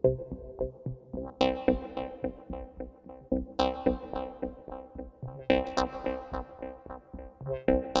[0.00, 0.18] Thank
[7.96, 7.97] you.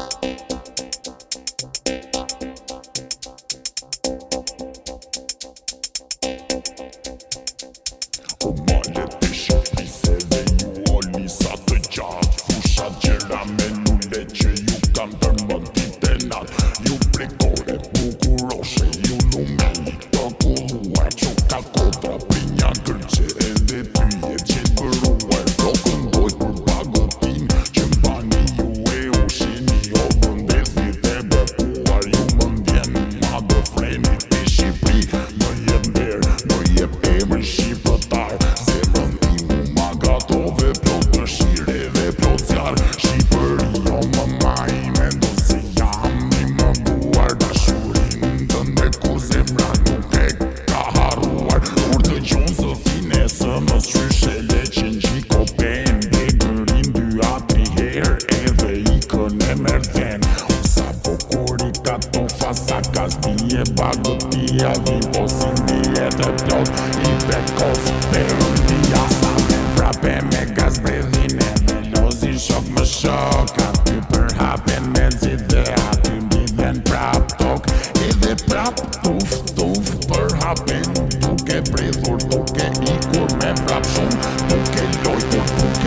[57.98, 60.26] Kër e dhe e kër në mërten
[60.70, 65.78] sa po kori ka të fasa Ka s'di e bagë t'i avi Po si n'di
[65.98, 66.70] e të plot
[67.08, 67.80] I bekos
[68.12, 73.82] dhe u t'i asa Me frape me gaz bredhine Me lozi shok më shok aty
[73.90, 77.66] ty për hape me zi dhe A mbi dhe prap tok
[78.06, 84.32] edhe prap tuf tuf Për hape në duke bredhur Duke i kur me prap shumë
[84.46, 85.77] Duke lojtur tuk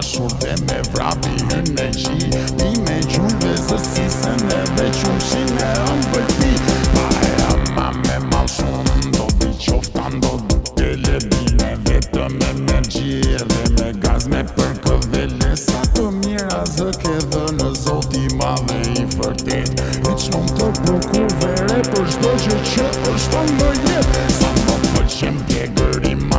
[0.00, 2.14] dashur dhe me vrapi hyn me qi
[2.60, 6.52] Ti me gjuve zë si se në vequm si me am bëti
[6.94, 10.32] Pa e ama me mal shumë do vi qofta ndo
[10.78, 16.62] dele bine Vete me me gjirë dhe me gaz me për këve lesa të mira
[16.76, 22.10] zë ke dhe në zoti ma dhe i fërtit Vic nuk të bukur vere për
[22.16, 26.29] shdo që që është të ndo jet Sa më përqem gërim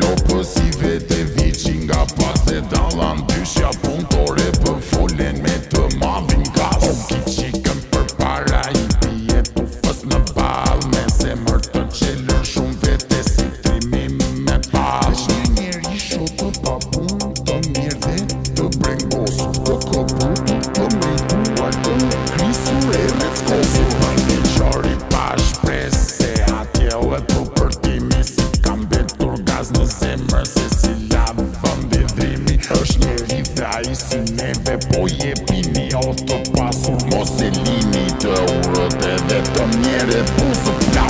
[0.00, 6.86] lopë si vete vici nga pas Dhe dalan dyshja punëtore pëfolen me të mavin gaz
[6.88, 8.81] O ki qikën për para i
[33.80, 39.14] i si neve Po je bini o të pasur Mos e lini të urët e
[39.30, 41.01] vetëm njere Pusët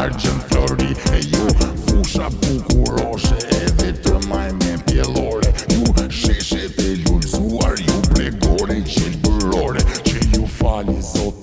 [0.00, 1.46] Argjën flori e ju
[1.86, 10.24] Fusha bukurose Edhe të majme pjellore Ju sheshe të lullësuar Ju plekore qëllë bërore Që
[10.32, 11.39] ju fali zot